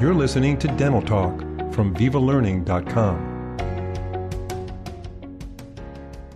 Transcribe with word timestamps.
You're 0.00 0.14
listening 0.14 0.56
to 0.60 0.68
Dental 0.78 1.02
Talk 1.02 1.40
from 1.74 1.94
VivaLearning.com. 1.94 3.26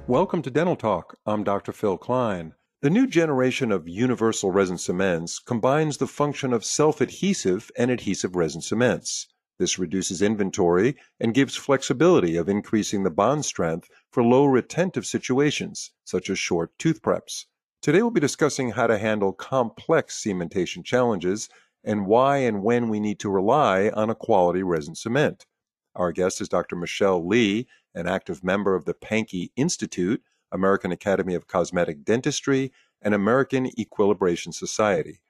Welcome 0.06 0.43
to 0.43 0.51
Dental 0.51 0.77
Talk. 0.77 1.17
I'm 1.25 1.45
Dr. 1.45 1.72
Phil 1.72 1.97
Klein. 1.97 2.53
The 2.83 2.90
new 2.90 3.06
generation 3.06 3.72
of 3.72 3.88
universal 3.88 4.51
resin 4.51 4.77
cements 4.77 5.38
combines 5.38 5.97
the 5.97 6.06
function 6.06 6.53
of 6.53 6.63
self 6.63 7.01
adhesive 7.01 7.71
and 7.79 7.90
adhesive 7.90 8.37
resin 8.37 8.61
cements. 8.61 9.29
This 9.58 9.78
reduces 9.78 10.21
inventory 10.21 10.94
and 11.19 11.33
gives 11.33 11.56
flexibility 11.56 12.37
of 12.37 12.51
increasing 12.51 13.03
the 13.03 13.08
bond 13.08 13.46
strength 13.46 13.88
for 14.10 14.22
low 14.22 14.44
retentive 14.44 15.06
situations, 15.06 15.90
such 16.05 16.28
as 16.28 16.38
short 16.38 16.78
tooth 16.78 17.01
preps. 17.01 17.46
Today 17.80 18.02
we'll 18.02 18.10
be 18.10 18.20
discussing 18.20 18.73
how 18.73 18.87
to 18.88 18.98
handle 18.98 19.33
complex 19.33 20.23
cementation 20.23 20.84
challenges 20.84 21.48
and 21.84 22.06
why 22.06 22.38
and 22.38 22.62
when 22.62 22.88
we 22.88 22.98
need 22.98 23.19
to 23.20 23.30
rely 23.30 23.91
on 23.91 24.11
a 24.11 24.15
quality 24.15 24.62
resin 24.62 24.95
cement. 24.95 25.47
Our 25.95 26.12
guest 26.12 26.41
is 26.41 26.48
Dr. 26.48 26.77
Michelle 26.77 27.25
Lee, 27.27 27.69
an 27.95 28.09
active 28.09 28.42
member 28.42 28.75
of 28.75 28.84
the 28.84 28.95
Pankey 28.95 29.51
Institute, 29.55 30.23
American 30.51 30.91
Academy 30.91 31.34
of 31.34 31.47
Cosmetic 31.47 32.05
Dentistry, 32.05 32.73
and 33.02 33.15
American 33.15 33.70
Equilibration 33.78 34.52
Society. 34.52 35.20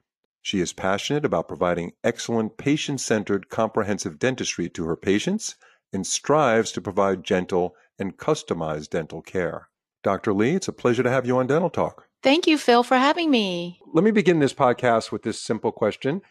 She 0.40 0.60
is 0.60 0.72
passionate 0.72 1.24
about 1.24 1.48
providing 1.48 1.92
excellent 2.04 2.56
patient 2.56 3.00
centered 3.00 3.48
comprehensive 3.48 4.18
dentistry 4.18 4.68
to 4.70 4.84
her 4.84 4.96
patients 4.96 5.56
and 5.92 6.06
strives 6.06 6.70
to 6.72 6.80
provide 6.80 7.24
gentle 7.24 7.74
and 7.98 8.16
customized 8.16 8.90
dental 8.90 9.22
care. 9.22 9.68
Dr. 10.02 10.34
Lee, 10.34 10.54
it's 10.54 10.68
a 10.68 10.72
pleasure 10.72 11.02
to 11.02 11.10
have 11.10 11.26
you 11.26 11.38
on 11.38 11.46
Dental 11.46 11.70
Talk. 11.70 12.08
Thank 12.22 12.46
you, 12.46 12.58
Phil, 12.58 12.82
for 12.82 12.96
having 12.96 13.30
me. 13.30 13.80
Let 13.92 14.04
me 14.04 14.10
begin 14.10 14.38
this 14.38 14.54
podcast 14.54 15.10
with 15.10 15.22
this 15.22 15.40
simple 15.40 15.72
question 15.72 16.22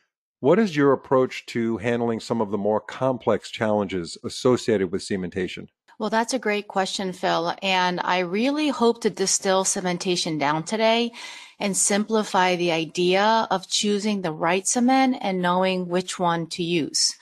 what 0.44 0.60
is 0.60 0.76
your 0.76 0.92
approach 0.92 1.46
to 1.46 1.78
handling 1.78 2.20
some 2.20 2.42
of 2.42 2.52
the 2.52 2.58
more 2.58 2.82
complex 2.82 3.50
challenges 3.50 4.18
associated 4.26 4.92
with 4.92 5.02
cementation? 5.02 5.70
Well, 5.98 6.10
that's 6.10 6.34
a 6.34 6.38
great 6.48 6.68
question, 6.68 7.14
Phil. 7.14 7.56
And 7.62 8.02
I 8.04 8.20
really 8.20 8.68
hope 8.68 9.00
to 9.04 9.10
distill 9.10 9.64
cementation 9.64 10.38
down 10.38 10.64
today 10.64 11.14
and 11.62 11.78
simplify 11.78 12.58
the 12.58 12.74
idea 12.74 13.48
of 13.52 13.70
choosing 13.70 14.22
the 14.22 14.34
right 14.34 14.68
cement 14.68 15.16
and 15.22 15.42
knowing 15.42 15.88
which 15.88 16.20
one 16.20 16.48
to 16.48 16.62
use. 16.62 17.16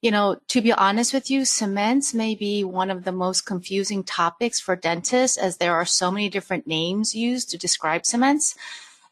You 0.00 0.10
know, 0.10 0.38
to 0.48 0.62
be 0.62 0.72
honest 0.72 1.12
with 1.12 1.30
you, 1.30 1.44
cements 1.44 2.14
may 2.14 2.34
be 2.34 2.64
one 2.64 2.90
of 2.90 3.04
the 3.04 3.12
most 3.12 3.44
confusing 3.44 4.02
topics 4.02 4.60
for 4.60 4.76
dentists 4.76 5.36
as 5.36 5.58
there 5.58 5.74
are 5.74 5.84
so 5.84 6.10
many 6.10 6.30
different 6.30 6.66
names 6.66 7.14
used 7.14 7.50
to 7.50 7.58
describe 7.58 8.06
cements. 8.06 8.54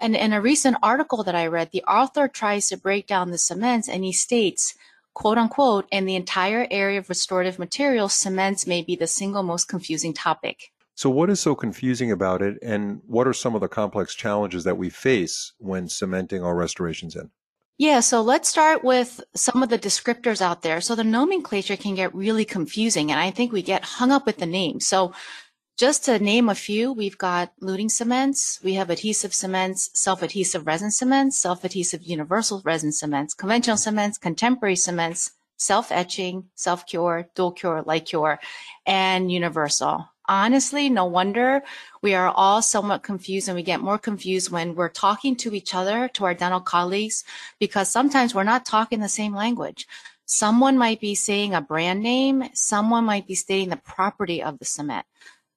And 0.00 0.16
in 0.16 0.32
a 0.32 0.40
recent 0.40 0.78
article 0.82 1.22
that 1.24 1.34
I 1.34 1.46
read, 1.46 1.70
the 1.70 1.84
author 1.84 2.26
tries 2.26 2.68
to 2.68 2.76
break 2.76 3.06
down 3.06 3.30
the 3.30 3.38
cements 3.38 3.88
and 3.88 4.02
he 4.02 4.12
states, 4.12 4.74
quote 5.12 5.36
unquote, 5.36 5.86
in 5.92 6.06
the 6.06 6.16
entire 6.16 6.66
area 6.70 6.98
of 6.98 7.08
restorative 7.08 7.58
materials, 7.58 8.14
cements 8.14 8.66
may 8.66 8.82
be 8.82 8.96
the 8.96 9.06
single 9.06 9.42
most 9.42 9.68
confusing 9.68 10.14
topic. 10.14 10.72
So, 10.94 11.08
what 11.08 11.30
is 11.30 11.40
so 11.40 11.54
confusing 11.54 12.12
about 12.12 12.42
it, 12.42 12.58
and 12.62 13.00
what 13.06 13.26
are 13.26 13.32
some 13.32 13.54
of 13.54 13.62
the 13.62 13.68
complex 13.68 14.14
challenges 14.14 14.64
that 14.64 14.76
we 14.76 14.90
face 14.90 15.54
when 15.56 15.88
cementing 15.88 16.42
our 16.42 16.54
restorations 16.54 17.16
in? 17.16 17.30
Yeah, 17.78 18.00
so 18.00 18.20
let's 18.20 18.50
start 18.50 18.84
with 18.84 19.22
some 19.34 19.62
of 19.62 19.70
the 19.70 19.78
descriptors 19.78 20.42
out 20.42 20.60
there. 20.60 20.82
So, 20.82 20.94
the 20.94 21.02
nomenclature 21.04 21.78
can 21.78 21.94
get 21.94 22.14
really 22.14 22.44
confusing, 22.44 23.10
and 23.10 23.18
I 23.18 23.30
think 23.30 23.50
we 23.50 23.62
get 23.62 23.82
hung 23.82 24.12
up 24.12 24.26
with 24.26 24.36
the 24.36 24.44
name. 24.44 24.80
So, 24.80 25.14
just 25.80 26.04
to 26.04 26.18
name 26.18 26.50
a 26.50 26.54
few, 26.54 26.92
we've 26.92 27.16
got 27.16 27.58
luting 27.58 27.90
cements, 27.90 28.60
we 28.62 28.74
have 28.74 28.90
adhesive 28.90 29.32
cements, 29.32 29.88
self-adhesive 29.94 30.66
resin 30.66 30.90
cements, 30.90 31.38
self-adhesive 31.38 32.02
universal 32.02 32.60
resin 32.66 32.92
cements, 32.92 33.32
conventional 33.32 33.78
cements, 33.78 34.18
contemporary 34.18 34.76
cements, 34.76 35.30
self-etching, 35.56 36.44
self-cure, 36.54 37.30
dual 37.34 37.52
cure, 37.52 37.82
light 37.86 38.04
cure, 38.04 38.38
and 38.84 39.32
universal. 39.32 40.06
Honestly, 40.28 40.90
no 40.90 41.06
wonder 41.06 41.62
we 42.02 42.12
are 42.12 42.28
all 42.28 42.60
somewhat 42.60 43.02
confused 43.02 43.48
and 43.48 43.56
we 43.56 43.62
get 43.62 43.80
more 43.80 43.96
confused 43.96 44.52
when 44.52 44.74
we're 44.74 44.90
talking 44.90 45.34
to 45.36 45.54
each 45.54 45.74
other, 45.74 46.08
to 46.08 46.26
our 46.26 46.34
dental 46.34 46.60
colleagues, 46.60 47.24
because 47.58 47.88
sometimes 47.88 48.34
we're 48.34 48.44
not 48.44 48.66
talking 48.66 49.00
the 49.00 49.08
same 49.08 49.34
language. 49.34 49.88
Someone 50.26 50.76
might 50.76 51.00
be 51.00 51.14
saying 51.14 51.54
a 51.54 51.62
brand 51.62 52.02
name, 52.02 52.50
someone 52.52 53.04
might 53.06 53.26
be 53.26 53.34
stating 53.34 53.70
the 53.70 53.76
property 53.76 54.42
of 54.42 54.58
the 54.58 54.66
cement. 54.66 55.06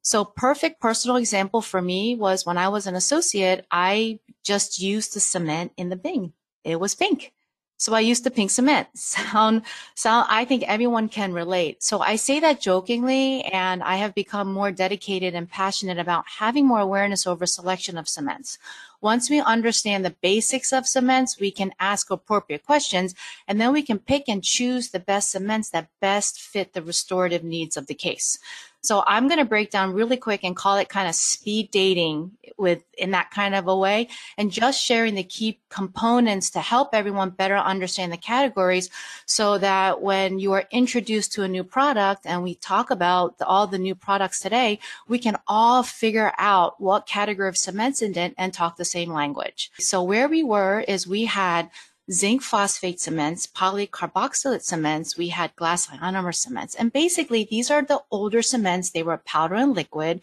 So 0.03 0.25
perfect 0.25 0.81
personal 0.81 1.15
example 1.15 1.61
for 1.61 1.81
me 1.81 2.15
was 2.15 2.45
when 2.45 2.57
I 2.57 2.67
was 2.67 2.87
an 2.87 2.95
associate, 2.95 3.65
I 3.71 4.19
just 4.43 4.79
used 4.79 5.15
the 5.15 5.21
cement 5.21 5.71
in 5.77 5.89
the 5.89 5.95
Bing. 5.95 6.33
It 6.65 6.79
was 6.79 6.93
pink. 6.93 7.33
So 7.77 7.93
I 7.93 8.01
used 8.01 8.23
the 8.23 8.31
pink 8.31 8.51
cement. 8.51 8.87
Sound, 8.97 9.63
sound, 9.95 10.27
I 10.29 10.45
think 10.45 10.63
everyone 10.63 11.09
can 11.09 11.33
relate. 11.33 11.83
So 11.83 11.99
I 11.99 12.15
say 12.15 12.39
that 12.39 12.61
jokingly 12.61 13.43
and 13.43 13.83
I 13.83 13.95
have 13.95 14.13
become 14.13 14.51
more 14.51 14.71
dedicated 14.71 15.35
and 15.35 15.49
passionate 15.49 15.97
about 15.99 16.25
having 16.37 16.65
more 16.65 16.79
awareness 16.79 17.25
over 17.25 17.45
selection 17.45 17.97
of 17.97 18.07
cements. 18.07 18.57
Once 19.01 19.29
we 19.29 19.41
understand 19.41 20.05
the 20.05 20.15
basics 20.21 20.71
of 20.71 20.87
cements, 20.87 21.39
we 21.39 21.51
can 21.51 21.73
ask 21.79 22.09
appropriate 22.09 22.65
questions 22.65 23.15
and 23.49 23.59
then 23.59 23.73
we 23.73 23.81
can 23.81 23.99
pick 23.99 24.29
and 24.29 24.43
choose 24.43 24.91
the 24.91 24.99
best 24.99 25.31
cements 25.31 25.69
that 25.69 25.89
best 25.99 26.39
fit 26.39 26.71
the 26.71 26.81
restorative 26.81 27.43
needs 27.43 27.75
of 27.75 27.87
the 27.87 27.93
case. 27.93 28.39
So 28.83 29.01
I'm 29.07 29.29
going 29.29 29.39
to 29.39 29.45
break 29.45 29.71
down 29.71 29.93
really 29.93 30.17
quick 30.17 30.41
and 30.43 30.55
call 30.55 30.77
it 30.77 30.89
kind 30.89 31.07
of 31.07 31.15
speed 31.15 31.71
dating 31.71 32.31
with 32.57 32.83
in 32.97 33.11
that 33.11 33.31
kind 33.31 33.55
of 33.55 33.67
a 33.67 33.75
way 33.75 34.09
and 34.37 34.51
just 34.51 34.83
sharing 34.83 35.15
the 35.15 35.23
key 35.23 35.59
components 35.69 36.49
to 36.51 36.59
help 36.59 36.89
everyone 36.93 37.29
better 37.29 37.55
understand 37.55 38.11
the 38.11 38.17
categories 38.17 38.89
so 39.25 39.57
that 39.57 40.01
when 40.01 40.37
you 40.37 40.51
are 40.51 40.65
introduced 40.69 41.31
to 41.33 41.43
a 41.43 41.47
new 41.47 41.63
product 41.63 42.25
and 42.25 42.43
we 42.43 42.55
talk 42.55 42.91
about 42.91 43.37
the, 43.37 43.45
all 43.45 43.67
the 43.67 43.79
new 43.79 43.95
products 43.95 44.41
today, 44.41 44.79
we 45.07 45.17
can 45.17 45.37
all 45.47 45.81
figure 45.81 46.33
out 46.37 46.79
what 46.79 47.07
category 47.07 47.47
of 47.47 47.57
cements 47.57 48.01
in 48.01 48.17
it 48.17 48.33
and 48.37 48.53
talk 48.53 48.75
the 48.75 48.85
same 48.85 49.11
language. 49.11 49.71
So 49.79 50.03
where 50.03 50.27
we 50.27 50.43
were 50.43 50.81
is 50.81 51.07
we 51.07 51.25
had 51.25 51.69
zinc 52.11 52.41
phosphate 52.41 52.99
cements, 52.99 53.47
polycarboxylate 53.47 54.61
cements, 54.61 55.17
we 55.17 55.29
had 55.29 55.55
glass 55.55 55.87
ionomer 55.87 56.35
cements. 56.35 56.75
And 56.75 56.91
basically, 56.91 57.47
these 57.49 57.71
are 57.71 57.81
the 57.81 58.01
older 58.11 58.41
cements. 58.41 58.89
They 58.89 59.03
were 59.03 59.17
powder 59.17 59.55
and 59.55 59.73
liquid. 59.73 60.21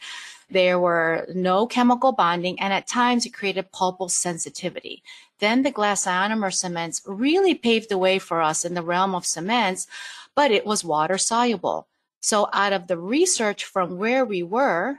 There 0.50 0.78
were 0.78 1.26
no 1.34 1.66
chemical 1.66 2.12
bonding, 2.12 2.60
and 2.60 2.72
at 2.72 2.86
times 2.86 3.24
it 3.24 3.30
created 3.30 3.72
pulpal 3.72 4.10
sensitivity. 4.10 5.02
Then 5.38 5.62
the 5.62 5.70
glass 5.70 6.06
ionomer 6.06 6.52
cements 6.52 7.02
really 7.06 7.54
paved 7.54 7.88
the 7.88 7.98
way 7.98 8.18
for 8.18 8.42
us 8.42 8.64
in 8.64 8.74
the 8.74 8.82
realm 8.82 9.14
of 9.14 9.24
cements, 9.24 9.86
but 10.34 10.50
it 10.50 10.66
was 10.66 10.84
water 10.84 11.18
soluble. 11.18 11.86
So 12.20 12.48
out 12.52 12.72
of 12.72 12.88
the 12.88 12.98
research 12.98 13.64
from 13.64 13.96
where 13.96 14.24
we 14.24 14.42
were, 14.42 14.98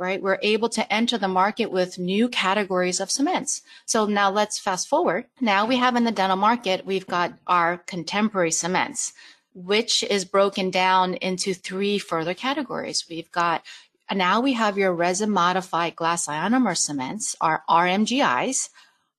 right? 0.00 0.22
We're 0.22 0.38
able 0.40 0.70
to 0.70 0.92
enter 0.92 1.18
the 1.18 1.28
market 1.28 1.70
with 1.70 1.98
new 1.98 2.30
categories 2.30 3.00
of 3.00 3.10
cements. 3.10 3.60
So 3.84 4.06
now 4.06 4.30
let's 4.30 4.58
fast 4.58 4.88
forward. 4.88 5.26
Now 5.42 5.66
we 5.66 5.76
have 5.76 5.94
in 5.94 6.04
the 6.04 6.10
dental 6.10 6.38
market, 6.38 6.86
we've 6.86 7.06
got 7.06 7.34
our 7.46 7.76
contemporary 7.76 8.50
cements, 8.50 9.12
which 9.54 10.02
is 10.04 10.24
broken 10.24 10.70
down 10.70 11.14
into 11.14 11.52
three 11.52 11.98
further 11.98 12.32
categories. 12.32 13.04
We've 13.10 13.30
got 13.30 13.62
now 14.12 14.40
we 14.40 14.54
have 14.54 14.78
your 14.78 14.92
resin 14.92 15.30
modified 15.30 15.94
glass 15.96 16.26
ionomer 16.26 16.76
cements, 16.76 17.36
our 17.40 17.62
RMGIs, 17.68 18.70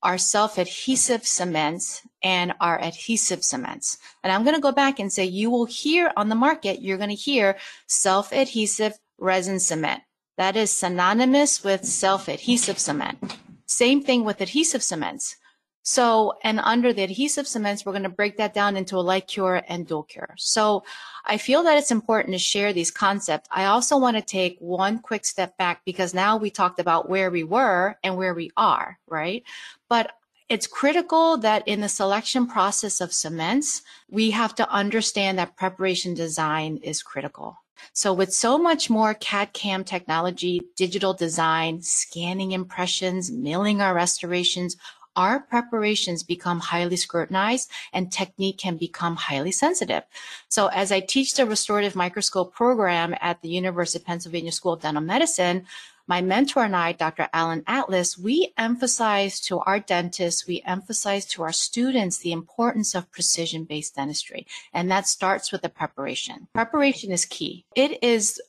our 0.02 0.18
self-adhesive 0.18 1.24
cements 1.24 2.02
and 2.24 2.52
our 2.60 2.78
adhesive 2.82 3.44
cements. 3.44 3.98
And 4.24 4.32
I'm 4.32 4.42
going 4.42 4.56
to 4.56 4.60
go 4.60 4.72
back 4.72 4.98
and 4.98 5.12
say 5.12 5.24
you 5.24 5.48
will 5.48 5.64
hear 5.64 6.12
on 6.16 6.28
the 6.28 6.34
market, 6.34 6.82
you're 6.82 6.98
going 6.98 7.08
to 7.08 7.14
hear 7.14 7.56
self-adhesive 7.86 8.98
resin 9.18 9.60
cement. 9.60 10.02
That 10.36 10.56
is 10.56 10.70
synonymous 10.70 11.62
with 11.62 11.84
self-adhesive 11.84 12.78
cement. 12.78 13.36
Same 13.66 14.02
thing 14.02 14.24
with 14.24 14.40
adhesive 14.40 14.82
cements. 14.82 15.36
So, 15.84 16.34
and 16.44 16.60
under 16.60 16.92
the 16.92 17.02
adhesive 17.02 17.48
cements, 17.48 17.84
we're 17.84 17.92
going 17.92 18.04
to 18.04 18.08
break 18.08 18.36
that 18.36 18.54
down 18.54 18.76
into 18.76 18.96
a 18.96 19.00
light 19.00 19.26
cure 19.26 19.62
and 19.66 19.86
dual 19.86 20.04
cure. 20.04 20.34
So 20.38 20.84
I 21.24 21.38
feel 21.38 21.64
that 21.64 21.76
it's 21.76 21.90
important 21.90 22.34
to 22.34 22.38
share 22.38 22.72
these 22.72 22.90
concepts. 22.90 23.48
I 23.50 23.64
also 23.64 23.98
want 23.98 24.16
to 24.16 24.22
take 24.22 24.56
one 24.60 25.00
quick 25.00 25.24
step 25.24 25.56
back 25.58 25.82
because 25.84 26.14
now 26.14 26.36
we 26.36 26.50
talked 26.50 26.78
about 26.78 27.08
where 27.08 27.30
we 27.30 27.42
were 27.42 27.96
and 28.04 28.16
where 28.16 28.32
we 28.32 28.52
are, 28.56 28.98
right? 29.08 29.42
But 29.88 30.12
it's 30.48 30.66
critical 30.66 31.38
that 31.38 31.66
in 31.66 31.80
the 31.80 31.88
selection 31.88 32.46
process 32.46 33.00
of 33.00 33.12
cements, 33.12 33.82
we 34.08 34.30
have 34.30 34.54
to 34.56 34.70
understand 34.70 35.38
that 35.38 35.56
preparation 35.56 36.14
design 36.14 36.76
is 36.82 37.02
critical. 37.02 37.56
So 37.92 38.12
with 38.12 38.32
so 38.32 38.58
much 38.58 38.88
more 38.88 39.14
CAD 39.14 39.52
CAM 39.52 39.84
technology, 39.84 40.62
digital 40.76 41.14
design, 41.14 41.82
scanning 41.82 42.52
impressions, 42.52 43.30
milling 43.30 43.80
our 43.80 43.94
restorations, 43.94 44.76
our 45.16 45.40
preparations 45.40 46.22
become 46.22 46.60
highly 46.60 46.96
scrutinized 46.96 47.70
and 47.92 48.10
technique 48.10 48.58
can 48.58 48.76
become 48.76 49.16
highly 49.16 49.52
sensitive. 49.52 50.04
So 50.48 50.68
as 50.68 50.90
I 50.90 51.00
teach 51.00 51.34
the 51.34 51.44
restorative 51.44 51.94
microscope 51.94 52.54
program 52.54 53.14
at 53.20 53.42
the 53.42 53.50
University 53.50 53.98
of 53.98 54.06
Pennsylvania 54.06 54.52
School 54.52 54.72
of 54.72 54.80
Dental 54.80 55.02
Medicine, 55.02 55.66
my 56.06 56.20
mentor 56.20 56.64
and 56.64 56.76
I, 56.76 56.92
Dr. 56.92 57.28
Alan 57.32 57.62
Atlas, 57.66 58.18
we 58.18 58.52
emphasize 58.56 59.40
to 59.40 59.60
our 59.60 59.80
dentists, 59.80 60.46
we 60.46 60.62
emphasize 60.66 61.24
to 61.26 61.42
our 61.42 61.52
students 61.52 62.18
the 62.18 62.32
importance 62.32 62.94
of 62.94 63.10
precision 63.10 63.64
based 63.64 63.96
dentistry. 63.96 64.46
And 64.72 64.90
that 64.90 65.06
starts 65.06 65.52
with 65.52 65.62
the 65.62 65.68
preparation. 65.68 66.48
Preparation 66.54 67.12
is 67.12 67.24
key. 67.24 67.64
It 67.74 68.02
is 68.02 68.40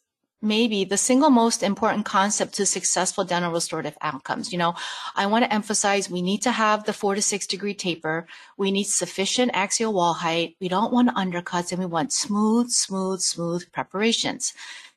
maybe 0.43 0.83
the 0.83 0.97
single 0.97 1.29
most 1.29 1.63
important 1.63 2.05
concept 2.05 2.53
to 2.53 2.65
successful 2.65 3.23
dental 3.23 3.51
restorative 3.51 3.97
outcomes. 4.01 4.51
You 4.51 4.59
know, 4.59 4.75
I 5.15 5.25
want 5.25 5.45
to 5.45 5.53
emphasize 5.53 6.09
we 6.09 6.21
need 6.21 6.41
to 6.41 6.51
have 6.51 6.83
the 6.83 6.93
four 6.93 7.15
to 7.15 7.21
six 7.21 7.47
degree 7.47 7.73
taper. 7.73 8.27
We 8.57 8.69
need 8.69 8.83
sufficient 8.83 9.51
axial 9.53 9.93
wall 9.93 10.13
height. 10.13 10.57
We 10.59 10.67
don't 10.67 10.91
want 10.91 11.15
undercuts 11.15 11.71
and 11.71 11.79
we 11.79 11.85
want 11.85 12.11
smooth, 12.11 12.69
smooth, 12.69 13.21
smooth 13.21 13.71
preparations. 13.71 14.53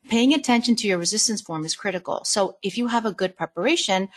Paying 0.09 0.35
attention 0.35 0.77
to 0.77 0.89
your 0.89 0.99
resistance 0.99 1.41
form 1.41 1.65
is 1.65 1.75
critical. 1.75 2.25
So 2.25 2.57
if 2.63 2.79
you 2.79 2.87
have 2.89 3.07
a 3.07 3.13
good 3.13 3.37
preparation, 3.37 4.09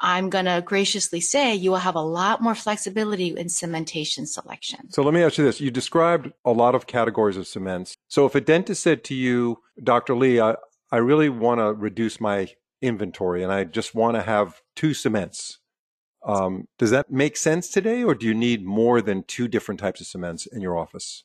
I'm 0.00 0.28
going 0.28 0.46
to 0.46 0.62
graciously 0.64 1.20
say 1.20 1.54
you 1.54 1.70
will 1.70 1.78
have 1.78 1.94
a 1.94 2.00
lot 2.00 2.42
more 2.42 2.54
flexibility 2.54 3.28
in 3.28 3.46
cementation 3.46 4.26
selection. 4.26 4.90
So 4.90 5.02
let 5.02 5.14
me 5.14 5.22
ask 5.22 5.38
you 5.38 5.44
this. 5.44 5.60
You 5.60 5.70
described 5.70 6.32
a 6.44 6.52
lot 6.52 6.74
of 6.74 6.86
categories 6.86 7.36
of 7.36 7.46
cements. 7.46 7.96
So 8.08 8.26
if 8.26 8.34
a 8.34 8.40
dentist 8.40 8.82
said 8.82 9.04
to 9.04 9.14
you, 9.14 9.58
Dr. 9.82 10.16
Lee, 10.16 10.40
I, 10.40 10.56
I 10.90 10.96
really 10.98 11.28
want 11.28 11.60
to 11.60 11.72
reduce 11.72 12.20
my 12.20 12.48
inventory 12.82 13.42
and 13.42 13.52
I 13.52 13.64
just 13.64 13.94
want 13.94 14.16
to 14.16 14.22
have 14.22 14.60
two 14.76 14.94
cements. 14.94 15.58
Um, 16.24 16.68
does 16.78 16.90
that 16.90 17.10
make 17.10 17.36
sense 17.36 17.68
today, 17.68 18.02
or 18.02 18.14
do 18.14 18.26
you 18.26 18.32
need 18.32 18.64
more 18.64 19.02
than 19.02 19.24
two 19.24 19.46
different 19.46 19.78
types 19.78 20.00
of 20.00 20.06
cements 20.06 20.46
in 20.46 20.62
your 20.62 20.76
office? 20.76 21.24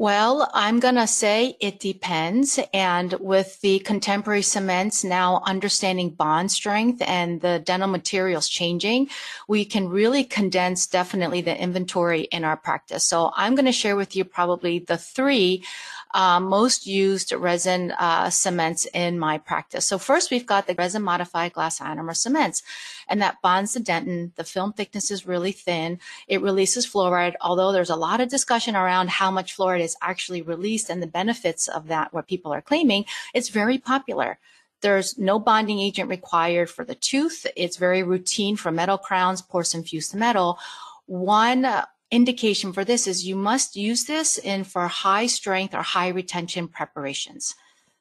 Well, 0.00 0.48
I'm 0.54 0.80
going 0.80 0.94
to 0.94 1.06
say 1.06 1.58
it 1.60 1.78
depends. 1.78 2.58
And 2.72 3.12
with 3.20 3.60
the 3.60 3.80
contemporary 3.80 4.40
cements 4.40 5.04
now 5.04 5.42
understanding 5.44 6.08
bond 6.08 6.50
strength 6.50 7.02
and 7.06 7.42
the 7.42 7.58
dental 7.58 7.86
materials 7.86 8.48
changing, 8.48 9.10
we 9.46 9.66
can 9.66 9.90
really 9.90 10.24
condense 10.24 10.86
definitely 10.86 11.42
the 11.42 11.54
inventory 11.54 12.22
in 12.22 12.44
our 12.44 12.56
practice. 12.56 13.04
So 13.04 13.30
I'm 13.36 13.54
going 13.54 13.66
to 13.66 13.72
share 13.72 13.94
with 13.94 14.16
you 14.16 14.24
probably 14.24 14.78
the 14.78 14.96
three 14.96 15.66
uh, 16.14 16.40
most 16.40 16.86
used 16.86 17.32
resin 17.32 17.92
uh, 17.92 18.30
cements 18.30 18.86
in 18.92 19.18
my 19.18 19.38
practice. 19.38 19.86
So 19.86 19.98
first 19.98 20.30
we've 20.30 20.46
got 20.46 20.66
the 20.66 20.74
resin 20.74 21.02
modified 21.02 21.52
glass 21.52 21.78
ionomer 21.78 22.16
cements 22.16 22.62
and 23.08 23.22
that 23.22 23.40
bonds 23.42 23.74
the 23.74 23.80
dentin. 23.80 24.34
The 24.34 24.44
film 24.44 24.72
thickness 24.72 25.10
is 25.10 25.26
really 25.26 25.52
thin. 25.52 25.98
It 26.26 26.42
releases 26.42 26.86
fluoride, 26.86 27.34
although 27.40 27.72
there's 27.72 27.90
a 27.90 27.96
lot 27.96 28.20
of 28.20 28.28
discussion 28.28 28.76
around 28.76 29.10
how 29.10 29.30
much 29.30 29.56
fluoride 29.56 29.80
is 29.80 29.96
actually 30.02 30.42
released 30.42 30.90
and 30.90 31.02
the 31.02 31.06
benefits 31.06 31.68
of 31.68 31.88
that, 31.88 32.12
what 32.12 32.26
people 32.26 32.52
are 32.52 32.62
claiming. 32.62 33.04
It's 33.34 33.48
very 33.48 33.78
popular. 33.78 34.38
There's 34.80 35.18
no 35.18 35.38
bonding 35.38 35.78
agent 35.78 36.08
required 36.08 36.70
for 36.70 36.84
the 36.84 36.94
tooth. 36.94 37.46
It's 37.54 37.76
very 37.76 38.02
routine 38.02 38.56
for 38.56 38.72
metal 38.72 38.98
crowns, 38.98 39.42
porcelain 39.42 39.84
fused 39.84 40.14
metal. 40.14 40.58
One 41.06 41.66
indication 42.10 42.72
for 42.72 42.84
this 42.84 43.06
is 43.06 43.26
you 43.26 43.36
must 43.36 43.76
use 43.76 44.04
this 44.04 44.38
in 44.38 44.64
for 44.64 44.88
high 44.88 45.26
strength 45.26 45.74
or 45.74 45.82
high 45.82 46.08
retention 46.08 46.68
preparations. 46.68 47.54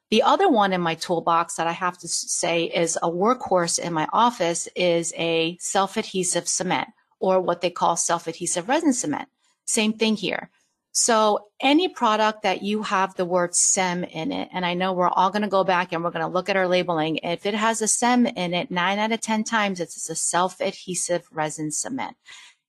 The 0.10 0.24
other 0.24 0.50
one 0.50 0.74
in 0.74 0.82
my 0.82 0.96
toolbox 0.96 1.56
that 1.56 1.68
I 1.68 1.72
have 1.72 1.98
to 2.00 2.08
say 2.08 2.64
is 2.66 2.98
a 2.98 3.10
workhorse 3.10 3.78
in 3.78 3.94
my 3.94 4.08
office 4.12 4.68
is 4.76 5.14
a 5.16 5.58
self-adhesive 5.60 6.48
cement 6.48 6.90
or 7.20 7.40
what 7.40 7.62
they 7.62 7.70
call 7.70 7.96
self-adhesive 7.96 8.68
resin 8.68 8.94
cement. 8.94 9.30
Same 9.66 9.94
thing 9.94 10.16
here. 10.16 10.50
So 10.92 11.50
any 11.62 11.88
product 11.88 12.42
that 12.42 12.64
you 12.64 12.82
have 12.82 13.14
the 13.14 13.26
word 13.26 13.52
CEM 13.52 14.10
in 14.10 14.32
it, 14.32 14.50
and 14.52 14.66
I 14.66 14.74
know 14.74 14.94
we're 14.94 15.08
all 15.08 15.30
going 15.30 15.44
to 15.44 15.48
go 15.48 15.64
back 15.64 15.94
and 15.94 16.04
we're 16.04 16.10
going 16.10 16.26
to 16.26 16.32
look 16.32 16.50
at 16.50 16.58
our 16.58 16.68
labeling. 16.68 17.18
If 17.18 17.46
it 17.46 17.54
has 17.54 17.84
a 17.84 17.86
CEM 17.86 18.34
in 18.36 18.56
it, 18.56 18.72
nine 18.72 18.98
out 18.98 19.12
of 19.12 19.22
10 19.22 19.44
times 19.44 19.80
it's 19.80 20.10
a 20.10 20.16
self-adhesive 20.16 21.28
resin 21.32 21.72
cement. 21.72 22.18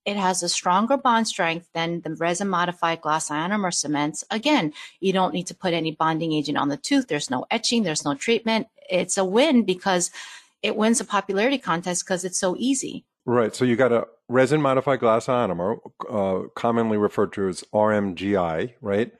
It 0.05 0.17
has 0.17 0.43
a 0.43 0.49
stronger 0.49 0.97
bond 0.97 1.29
strength 1.29 1.69
than 1.75 2.01
the 2.01 2.15
resin 2.15 2.49
modified 2.49 3.03
glass 3.03 3.29
ionomer 3.29 3.73
cements. 3.73 4.25
Again, 4.31 4.73
you 5.01 5.13
don't 5.13 5.35
need 5.35 5.47
to 5.49 5.55
put 5.55 5.75
any 5.75 5.93
bonding 5.93 6.33
agent 6.33 6.57
on 6.57 6.69
the 6.69 6.77
tooth. 6.77 7.09
There's 7.09 7.31
no 7.31 7.47
etching. 7.51 7.83
There's 7.83 8.05
no 8.05 8.15
treatment. 8.15 8.69
It's 8.89 9.19
a 9.19 9.25
win 9.25 9.65
because 9.65 10.11
it 10.63 10.77
wins 10.77 11.01
a 11.01 11.05
popularity 11.05 11.59
contest 11.59 12.05
because 12.05 12.25
it's 12.25 12.39
so 12.39 12.57
easy. 12.59 13.05
Right. 13.27 13.55
So 13.55 13.65
you 13.65 13.77
got 13.77 13.93
a 13.93 14.07
resin 14.29 14.63
modified 14.63 15.01
glass 15.01 15.27
ionomer, 15.27 15.79
uh, 16.09 16.49
commonly 16.55 16.97
referred 16.97 17.33
to 17.35 17.49
as 17.49 17.63
RMGI, 17.75 18.75
right? 18.81 19.13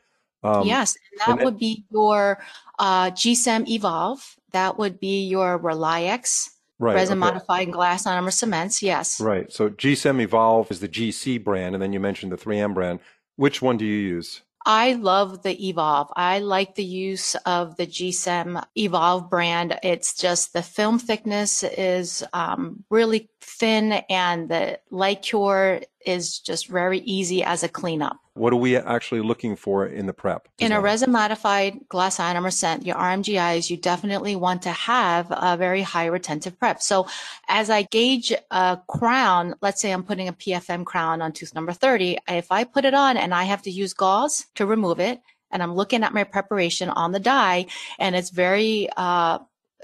Um, 0.43 0.67
yes, 0.67 0.97
and 1.13 1.39
that 1.39 1.45
would 1.45 1.59
be 1.59 1.85
your 1.91 2.43
uh, 2.79 3.11
G-CEM 3.11 3.69
Evolve. 3.69 4.37
That 4.53 4.79
would 4.79 4.99
be 4.99 5.27
your 5.27 5.59
RelyX 5.59 6.49
Right. 6.81 6.95
Resin 6.95 7.23
okay. 7.23 7.33
modified 7.33 7.71
glass 7.71 8.07
ionomer 8.07 8.33
cements. 8.33 8.83
Yes. 8.83 9.21
Right. 9.21 9.53
So 9.53 9.69
G-CEM 9.69 10.23
Evolve 10.23 10.71
is 10.71 10.81
the 10.81 10.89
GC 10.89 11.45
brand, 11.45 11.75
and 11.75 11.83
then 11.83 11.93
you 11.93 12.01
mentioned 12.01 12.33
the 12.33 12.39
3M 12.39 12.73
brand. 12.73 13.01
Which 13.37 13.61
one 13.61 13.77
do 13.77 13.85
you 13.85 13.99
use? 13.99 14.41
I 14.67 14.95
love 14.95 15.43
the 15.43 15.69
Evolve. 15.69 16.11
I 16.17 16.39
like 16.39 16.75
the 16.75 16.85
use 16.85 17.35
of 17.47 17.77
the 17.77 17.87
G-CEM 17.87 18.63
Evolve 18.77 19.29
brand. 19.29 19.79
It's 19.83 20.15
just 20.15 20.55
the 20.55 20.63
film 20.63 20.99
thickness 20.99 21.63
is 21.63 22.25
um, 22.33 22.85
really 22.91 23.29
thin 23.41 23.93
and 24.09 24.49
the 24.49 24.79
light 24.91 25.23
cure 25.23 25.83
is 26.05 26.39
just 26.39 26.69
very 26.69 27.01
easy 27.01 27.43
as 27.43 27.63
a 27.63 27.69
cleanup. 27.69 28.19
What 28.41 28.55
are 28.55 28.57
we 28.57 28.75
actually 28.75 29.21
looking 29.21 29.55
for 29.55 29.85
in 29.85 30.07
the 30.07 30.15
prep? 30.15 30.49
In 30.59 30.73
a 30.73 30.81
resin 30.81 31.13
modified 31.13 31.87
glass 31.91 32.17
ionomer 32.17 32.51
scent, 32.51 32.87
your 32.87 32.97
RMGIs, 32.97 33.69
you 33.69 33.77
definitely 33.77 34.35
want 34.35 34.63
to 34.63 34.71
have 34.71 35.27
a 35.31 35.59
very 35.59 35.83
high 35.83 36.07
retentive 36.07 36.59
prep. 36.59 36.81
So 36.81 37.07
as 37.49 37.69
I 37.69 37.83
gauge 37.83 38.33
a 38.51 38.79
crown, 38.89 39.57
let's 39.61 39.83
say 39.83 39.93
I'm 39.93 40.05
putting 40.05 40.27
a 40.27 40.33
PFM 40.33 40.87
crown 40.87 41.21
on 41.21 41.33
tooth 41.33 41.55
number 41.55 41.73
30. 41.73 42.17
If 42.29 42.51
I 42.51 42.65
put 42.65 42.87
it 42.87 42.95
on 42.95 43.19
and 43.19 43.35
I 43.35 43.45
have 43.45 43.61
to 43.65 43.71
use 43.71 43.93
gauze 43.93 44.47
to 44.55 44.65
remove 44.65 45.01
it, 45.01 45.21
and 45.51 45.63
I'm 45.63 45.75
looking 45.75 46.03
at 46.03 46.15
my 46.15 46.25
preparation 46.25 46.89
on 46.89 47.13
the 47.13 47.21
die 47.21 47.67
and 47.99 48.17
it's 48.17 48.31
very, 48.31 48.89
uh, 48.97 49.41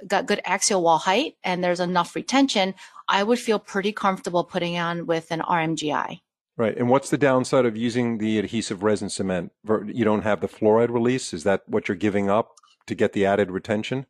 got 0.07 0.25
good 0.25 0.41
axial 0.47 0.83
wall 0.83 0.97
height 0.97 1.35
and 1.45 1.63
there's 1.63 1.81
enough 1.81 2.17
retention, 2.17 2.75
I 3.07 3.23
would 3.23 3.39
feel 3.39 3.59
pretty 3.59 3.93
comfortable 3.93 4.45
putting 4.45 4.79
on 4.79 5.05
with 5.05 5.31
an 5.31 5.41
RMGI. 5.41 6.21
Right. 6.59 6.77
And 6.77 6.89
what's 6.89 7.11
the 7.11 7.19
downside 7.19 7.67
of 7.67 7.77
using 7.77 8.17
the 8.17 8.39
adhesive 8.39 8.83
resin 8.83 9.11
cement? 9.11 9.53
You 9.65 10.05
don't 10.05 10.23
have 10.23 10.41
the 10.41 10.49
fluoride 10.49 10.89
release. 10.89 11.35
Is 11.35 11.45
that 11.45 11.63
what 11.67 11.87
you're 11.87 11.97
giving 11.97 12.31
up 12.31 12.57
to 12.87 12.95
get 12.95 13.13
the 13.13 13.27
added 13.27 13.51
retention? 13.51 14.07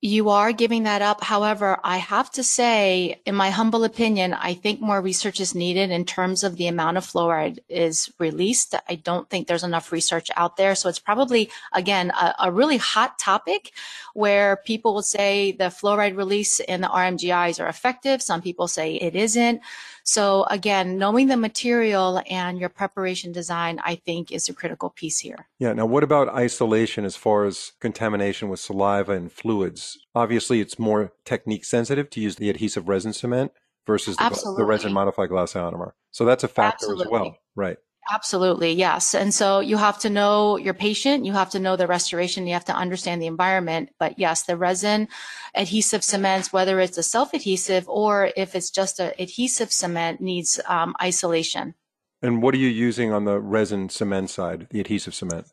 You 0.00 0.28
are 0.28 0.52
giving 0.52 0.84
that 0.84 1.02
up. 1.02 1.24
However, 1.24 1.80
I 1.82 1.96
have 1.96 2.30
to 2.32 2.44
say, 2.44 3.20
in 3.26 3.34
my 3.34 3.50
humble 3.50 3.82
opinion, 3.82 4.32
I 4.32 4.54
think 4.54 4.80
more 4.80 5.00
research 5.00 5.40
is 5.40 5.56
needed 5.56 5.90
in 5.90 6.04
terms 6.04 6.44
of 6.44 6.54
the 6.54 6.68
amount 6.68 6.98
of 6.98 7.04
fluoride 7.04 7.58
is 7.68 8.08
released. 8.20 8.76
I 8.88 8.94
don't 8.94 9.28
think 9.28 9.48
there's 9.48 9.64
enough 9.64 9.90
research 9.90 10.30
out 10.36 10.56
there. 10.56 10.76
So 10.76 10.88
it's 10.88 11.00
probably, 11.00 11.50
again, 11.72 12.10
a, 12.10 12.34
a 12.44 12.52
really 12.52 12.76
hot 12.76 13.18
topic 13.18 13.72
where 14.14 14.58
people 14.64 14.94
will 14.94 15.02
say 15.02 15.50
the 15.50 15.64
fluoride 15.64 16.16
release 16.16 16.60
in 16.60 16.80
the 16.80 16.88
RMGIs 16.88 17.60
are 17.60 17.68
effective. 17.68 18.22
Some 18.22 18.40
people 18.40 18.68
say 18.68 18.94
it 18.94 19.16
isn't. 19.16 19.62
So 20.08 20.44
again, 20.44 20.96
knowing 20.96 21.26
the 21.26 21.36
material 21.36 22.22
and 22.30 22.58
your 22.58 22.70
preparation 22.70 23.30
design, 23.30 23.78
I 23.84 23.96
think 23.96 24.32
is 24.32 24.48
a 24.48 24.54
critical 24.54 24.88
piece 24.88 25.18
here. 25.18 25.48
Yeah. 25.58 25.74
Now, 25.74 25.84
what 25.84 26.02
about 26.02 26.30
isolation 26.30 27.04
as 27.04 27.14
far 27.14 27.44
as 27.44 27.72
contamination 27.78 28.48
with 28.48 28.58
saliva 28.58 29.12
and 29.12 29.30
fluids? 29.30 29.98
Obviously, 30.14 30.62
it's 30.62 30.78
more 30.78 31.12
technique 31.26 31.66
sensitive 31.66 32.08
to 32.08 32.22
use 32.22 32.36
the 32.36 32.48
adhesive 32.48 32.88
resin 32.88 33.12
cement 33.12 33.52
versus 33.86 34.16
the, 34.16 34.54
the 34.56 34.64
resin 34.64 34.94
modified 34.94 35.28
glass 35.28 35.52
ionomer. 35.52 35.92
So 36.10 36.24
that's 36.24 36.42
a 36.42 36.48
factor 36.48 36.86
Absolutely. 36.86 37.04
as 37.04 37.10
well. 37.10 37.36
Right. 37.54 37.76
Absolutely, 38.10 38.72
yes. 38.72 39.14
And 39.14 39.34
so 39.34 39.60
you 39.60 39.76
have 39.76 39.98
to 39.98 40.08
know 40.08 40.56
your 40.56 40.72
patient, 40.72 41.26
you 41.26 41.34
have 41.34 41.50
to 41.50 41.58
know 41.58 41.76
the 41.76 41.86
restoration, 41.86 42.46
you 42.46 42.54
have 42.54 42.64
to 42.64 42.74
understand 42.74 43.20
the 43.20 43.26
environment. 43.26 43.90
But 43.98 44.18
yes, 44.18 44.44
the 44.44 44.56
resin 44.56 45.08
adhesive 45.54 46.02
cements, 46.02 46.50
whether 46.50 46.80
it's 46.80 46.96
a 46.96 47.02
self-adhesive 47.02 47.86
or 47.86 48.30
if 48.34 48.54
it's 48.54 48.70
just 48.70 48.98
an 48.98 49.12
adhesive 49.18 49.70
cement, 49.72 50.22
needs 50.22 50.58
um, 50.66 50.94
isolation. 51.02 51.74
And 52.22 52.42
what 52.42 52.54
are 52.54 52.58
you 52.58 52.68
using 52.68 53.12
on 53.12 53.24
the 53.24 53.38
resin 53.38 53.90
cement 53.90 54.30
side, 54.30 54.68
the 54.70 54.80
adhesive 54.80 55.14
cement? 55.14 55.46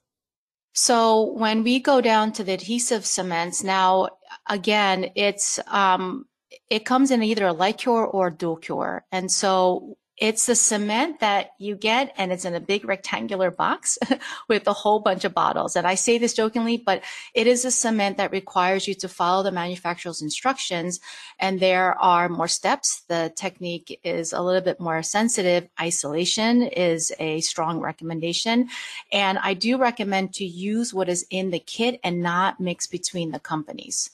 So 0.74 1.34
when 1.34 1.64
we 1.64 1.80
go 1.80 2.00
down 2.02 2.32
to 2.34 2.44
the 2.44 2.54
adhesive 2.54 3.06
cements, 3.06 3.64
now 3.64 4.10
again, 4.48 5.12
it's 5.16 5.60
um, 5.68 6.26
it 6.70 6.86
comes 6.86 7.12
in 7.12 7.22
either 7.22 7.48
a 7.48 7.54
light 7.54 7.80
cure 7.80 8.06
or 8.06 8.30
dual 8.30 8.58
cure. 8.58 9.06
And 9.12 9.30
so 9.32 9.98
it's 10.18 10.46
the 10.46 10.56
cement 10.56 11.20
that 11.20 11.52
you 11.60 11.76
get 11.76 12.14
and 12.18 12.32
it's 12.32 12.46
in 12.46 12.56
a 12.56 12.60
big 12.60 12.86
rectangular 12.86 13.52
box 13.52 13.98
with 14.48 14.66
a 14.68 14.74
whole 14.74 15.00
bunch 15.00 15.26
of 15.26 15.34
bottles. 15.34 15.76
And 15.76 15.86
I 15.86 15.96
say 15.96 16.18
this 16.18 16.34
jokingly, 16.34 16.78
but 16.78 17.04
it 17.34 17.48
is 17.48 17.66
a 17.66 17.72
cement 17.72 18.18
that 18.18 18.32
requires 18.32 18.88
you 18.88 18.94
to 18.96 19.10
follow 19.10 19.44
the 19.44 19.52
manufacturer's 19.52 20.22
instructions. 20.22 21.02
And 21.40 21.60
there 21.60 22.00
are 22.02 22.30
more 22.30 22.48
steps. 22.48 23.02
The 23.10 23.34
technique 23.36 24.00
is 24.04 24.32
a 24.32 24.42
little 24.42 24.62
bit 24.62 24.80
more 24.80 25.04
sensitive. 25.04 25.68
Isolation 25.80 26.62
is 26.62 27.12
a 27.20 27.42
strong 27.42 27.80
recommendation. 27.80 28.70
And 29.12 29.38
I 29.40 29.54
do 29.54 29.78
recommend 29.78 30.34
to 30.36 30.46
use 30.46 30.94
what 30.94 31.10
is 31.10 31.26
in 31.30 31.52
the 31.52 31.60
kit 31.60 32.00
and 32.04 32.22
not 32.22 32.60
mix 32.60 32.88
between 32.88 33.32
the 33.32 33.40
companies. 33.40 34.12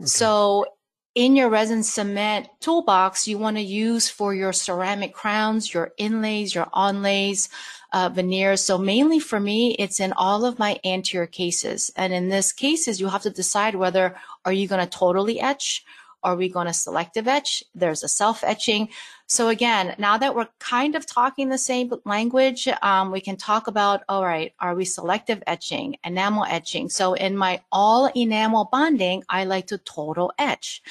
Okay. 0.00 0.06
So 0.06 0.66
in 1.14 1.36
your 1.36 1.48
resin 1.48 1.82
cement 1.82 2.48
toolbox 2.60 3.28
you 3.28 3.38
want 3.38 3.56
to 3.56 3.62
use 3.62 4.08
for 4.08 4.34
your 4.34 4.52
ceramic 4.52 5.14
crowns, 5.14 5.72
your 5.72 5.92
inlays, 5.96 6.54
your 6.54 6.66
onlays, 6.74 7.48
uh, 7.92 8.08
veneers. 8.08 8.60
So 8.60 8.76
mainly 8.76 9.20
for 9.20 9.38
me, 9.38 9.76
it's 9.78 10.00
in 10.00 10.12
all 10.14 10.44
of 10.44 10.58
my 10.58 10.80
anterior 10.84 11.28
cases. 11.28 11.92
And 11.96 12.12
in 12.12 12.28
this 12.28 12.52
cases, 12.52 13.00
you 13.00 13.08
have 13.08 13.22
to 13.22 13.30
decide 13.30 13.76
whether 13.76 14.16
are 14.44 14.52
you 14.52 14.66
going 14.66 14.84
to 14.84 14.98
totally 14.98 15.40
etch 15.40 15.84
are 16.24 16.34
we 16.34 16.48
going 16.48 16.66
to 16.66 16.72
selective 16.72 17.28
etch? 17.28 17.62
There's 17.74 18.02
a 18.02 18.08
self 18.08 18.42
etching. 18.42 18.88
So 19.26 19.48
again, 19.48 19.94
now 19.98 20.18
that 20.18 20.34
we're 20.34 20.48
kind 20.58 20.96
of 20.96 21.06
talking 21.06 21.48
the 21.48 21.58
same 21.58 21.92
language, 22.04 22.68
um, 22.82 23.12
we 23.12 23.20
can 23.20 23.36
talk 23.36 23.68
about, 23.68 24.02
all 24.08 24.24
right, 24.24 24.52
are 24.58 24.74
we 24.74 24.84
selective 24.84 25.42
etching, 25.46 25.96
enamel 26.04 26.44
etching? 26.44 26.88
So 26.88 27.14
in 27.14 27.36
my 27.36 27.62
all 27.70 28.10
enamel 28.14 28.68
bonding, 28.72 29.22
I 29.28 29.44
like 29.44 29.68
to 29.68 29.78
total 29.78 30.32
etch. 30.38 30.82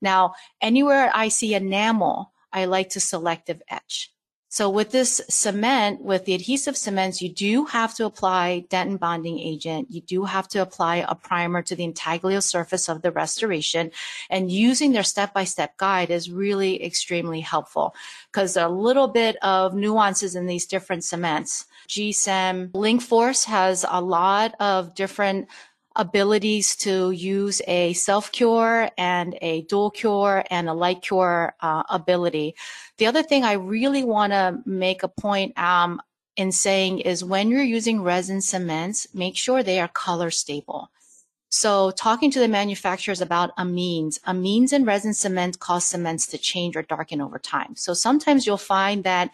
Now, 0.00 0.34
anywhere 0.60 1.10
I 1.14 1.28
see 1.28 1.54
enamel, 1.54 2.32
I 2.52 2.66
like 2.66 2.90
to 2.90 3.00
selective 3.00 3.62
etch. 3.68 4.11
So 4.52 4.68
with 4.68 4.90
this 4.90 5.22
cement, 5.30 6.02
with 6.02 6.26
the 6.26 6.34
adhesive 6.34 6.76
cements, 6.76 7.22
you 7.22 7.30
do 7.30 7.64
have 7.64 7.94
to 7.94 8.04
apply 8.04 8.66
dentin 8.68 8.98
bonding 8.98 9.38
agent. 9.38 9.90
You 9.90 10.02
do 10.02 10.24
have 10.24 10.46
to 10.48 10.60
apply 10.60 10.96
a 11.08 11.14
primer 11.14 11.62
to 11.62 11.74
the 11.74 11.84
intaglio 11.84 12.38
surface 12.40 12.90
of 12.90 13.00
the 13.00 13.10
restoration. 13.10 13.92
And 14.28 14.52
using 14.52 14.92
their 14.92 15.04
step-by-step 15.04 15.78
guide 15.78 16.10
is 16.10 16.30
really 16.30 16.84
extremely 16.84 17.40
helpful 17.40 17.94
because 18.30 18.52
there 18.52 18.64
are 18.64 18.70
a 18.70 18.78
little 18.78 19.08
bit 19.08 19.36
of 19.36 19.74
nuances 19.74 20.36
in 20.36 20.44
these 20.44 20.66
different 20.66 21.02
cements. 21.02 21.64
G-CEM 21.88 22.72
LinkForce 22.72 23.46
has 23.46 23.86
a 23.88 24.02
lot 24.02 24.54
of 24.60 24.94
different 24.94 25.48
abilities 25.96 26.76
to 26.76 27.10
use 27.10 27.60
a 27.66 27.92
self 27.92 28.32
cure 28.32 28.90
and 28.96 29.36
a 29.42 29.62
dual 29.62 29.90
cure 29.90 30.44
and 30.50 30.68
a 30.68 30.74
light 30.74 31.02
cure 31.02 31.54
uh, 31.60 31.82
ability. 31.88 32.54
The 32.98 33.06
other 33.06 33.22
thing 33.22 33.44
I 33.44 33.52
really 33.52 34.04
want 34.04 34.32
to 34.32 34.60
make 34.64 35.02
a 35.02 35.08
point 35.08 35.58
um, 35.58 36.00
in 36.36 36.52
saying 36.52 37.00
is 37.00 37.24
when 37.24 37.50
you're 37.50 37.62
using 37.62 38.02
resin 38.02 38.40
cements, 38.40 39.06
make 39.14 39.36
sure 39.36 39.62
they 39.62 39.80
are 39.80 39.88
color 39.88 40.30
stable. 40.30 40.90
So 41.50 41.90
talking 41.90 42.30
to 42.30 42.40
the 42.40 42.48
manufacturers 42.48 43.20
about 43.20 43.54
amines, 43.56 44.18
amines 44.20 44.72
in 44.72 44.86
resin 44.86 45.12
cement 45.12 45.58
cause 45.58 45.84
cements 45.84 46.26
to 46.28 46.38
change 46.38 46.76
or 46.76 46.82
darken 46.82 47.20
over 47.20 47.38
time. 47.38 47.76
So 47.76 47.92
sometimes 47.92 48.46
you'll 48.46 48.56
find 48.56 49.04
that 49.04 49.30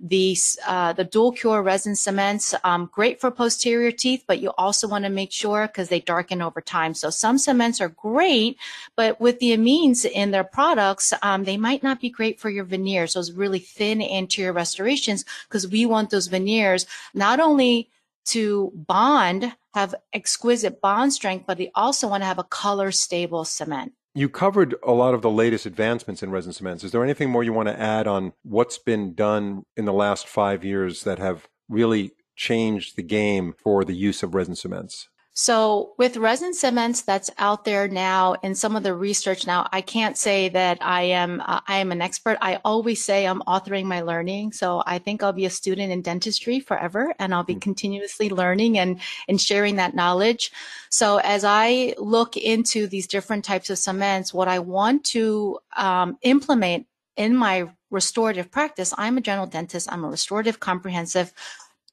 these 0.00 0.56
uh, 0.66 0.92
the 0.92 1.04
dual 1.04 1.32
cure 1.32 1.62
resin 1.62 1.96
cements 1.96 2.54
um, 2.62 2.88
great 2.92 3.20
for 3.20 3.30
posterior 3.30 3.90
teeth 3.90 4.24
but 4.26 4.40
you 4.40 4.52
also 4.56 4.86
want 4.86 5.04
to 5.04 5.10
make 5.10 5.32
sure 5.32 5.66
because 5.66 5.88
they 5.88 6.00
darken 6.00 6.40
over 6.40 6.60
time. 6.60 6.94
So 6.94 7.10
some 7.10 7.36
cements 7.36 7.80
are 7.80 7.88
great 7.88 8.56
but 8.96 9.20
with 9.20 9.40
the 9.40 9.56
amines 9.56 10.04
in 10.04 10.30
their 10.30 10.44
products 10.44 11.12
um, 11.22 11.44
they 11.44 11.56
might 11.56 11.82
not 11.82 12.00
be 12.00 12.10
great 12.10 12.38
for 12.38 12.48
your 12.48 12.64
veneers 12.64 13.14
those 13.14 13.32
really 13.32 13.58
thin 13.58 14.00
anterior 14.00 14.52
restorations 14.52 15.24
because 15.48 15.66
we 15.66 15.84
want 15.84 16.10
those 16.10 16.28
veneers 16.28 16.86
not 17.12 17.40
only 17.40 17.90
to 18.26 18.72
bond 18.74 19.52
have 19.74 19.94
exquisite 20.12 20.80
bond 20.80 21.12
strength 21.12 21.44
but 21.46 21.58
they 21.58 21.72
also 21.74 22.06
want 22.06 22.22
to 22.22 22.26
have 22.26 22.38
a 22.38 22.44
color 22.44 22.92
stable 22.92 23.44
cement 23.44 23.92
you 24.14 24.28
covered 24.28 24.74
a 24.82 24.92
lot 24.92 25.14
of 25.14 25.22
the 25.22 25.30
latest 25.30 25.66
advancements 25.66 26.22
in 26.22 26.30
resin 26.30 26.52
cements. 26.52 26.82
Is 26.82 26.92
there 26.92 27.04
anything 27.04 27.30
more 27.30 27.44
you 27.44 27.52
want 27.52 27.68
to 27.68 27.80
add 27.80 28.06
on 28.06 28.32
what's 28.42 28.78
been 28.78 29.14
done 29.14 29.64
in 29.76 29.84
the 29.84 29.92
last 29.92 30.26
five 30.26 30.64
years 30.64 31.04
that 31.04 31.18
have 31.18 31.48
really 31.68 32.12
changed 32.34 32.96
the 32.96 33.02
game 33.02 33.54
for 33.62 33.84
the 33.84 33.94
use 33.94 34.22
of 34.22 34.34
resin 34.34 34.56
cements? 34.56 35.08
So 35.40 35.92
with 35.98 36.16
resin 36.16 36.52
cements 36.52 37.02
that's 37.02 37.30
out 37.38 37.64
there 37.64 37.86
now 37.86 38.34
in 38.42 38.56
some 38.56 38.74
of 38.74 38.82
the 38.82 38.92
research 38.92 39.46
now, 39.46 39.68
I 39.70 39.82
can't 39.82 40.18
say 40.18 40.48
that 40.48 40.78
I 40.80 41.02
am 41.02 41.40
uh, 41.46 41.60
I 41.68 41.78
am 41.78 41.92
an 41.92 42.02
expert. 42.02 42.38
I 42.40 42.58
always 42.64 43.04
say 43.04 43.24
I'm 43.24 43.42
authoring 43.42 43.84
my 43.84 44.00
learning. 44.00 44.50
So 44.50 44.82
I 44.84 44.98
think 44.98 45.22
I'll 45.22 45.32
be 45.32 45.44
a 45.44 45.50
student 45.50 45.92
in 45.92 46.02
dentistry 46.02 46.58
forever 46.58 47.14
and 47.20 47.32
I'll 47.32 47.44
be 47.44 47.52
mm-hmm. 47.52 47.60
continuously 47.60 48.30
learning 48.30 48.80
and 48.80 49.00
and 49.28 49.40
sharing 49.40 49.76
that 49.76 49.94
knowledge. 49.94 50.50
So 50.90 51.18
as 51.18 51.44
I 51.44 51.94
look 51.98 52.36
into 52.36 52.88
these 52.88 53.06
different 53.06 53.44
types 53.44 53.70
of 53.70 53.78
cements, 53.78 54.34
what 54.34 54.48
I 54.48 54.58
want 54.58 55.04
to 55.14 55.60
um, 55.76 56.18
implement 56.22 56.88
in 57.16 57.36
my 57.36 57.68
restorative 57.92 58.50
practice, 58.50 58.92
I'm 58.98 59.18
a 59.18 59.20
general 59.20 59.46
dentist. 59.46 59.86
I'm 59.88 60.04
a 60.04 60.08
restorative 60.08 60.58
comprehensive 60.58 61.32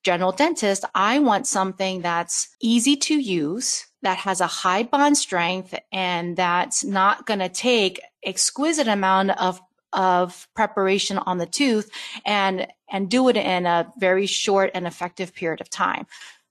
general 0.05 0.31
dentist, 0.31 0.85
I 0.93 1.19
want 1.19 1.47
something 1.47 2.01
that's 2.01 2.47
easy 2.61 2.95
to 2.97 3.15
use, 3.15 3.87
that 4.03 4.19
has 4.19 4.39
a 4.39 4.47
high 4.47 4.83
bond 4.83 5.17
strength, 5.17 5.73
and 5.91 6.37
that's 6.37 6.83
not 6.83 7.25
going 7.25 7.39
to 7.39 7.49
take 7.49 7.99
exquisite 8.23 8.87
amount 8.87 9.31
of 9.31 9.59
of 9.93 10.47
preparation 10.55 11.17
on 11.17 11.37
the 11.37 11.45
tooth 11.45 11.89
and 12.25 12.67
and 12.91 13.09
do 13.09 13.29
it 13.29 13.37
in 13.37 13.65
a 13.65 13.91
very 13.97 14.25
short 14.25 14.69
and 14.75 14.85
effective 14.85 15.33
period 15.33 15.61
of 15.61 15.69
time. 15.69 16.05